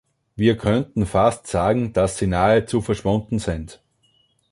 [0.35, 3.83] Wir könnten fast sagen, dass sie nahezu verschwunden sind.